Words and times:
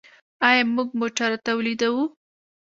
آیا 0.47 0.63
موږ 0.75 0.89
موټر 0.99 1.31
تولیدوو؟ 1.47 2.03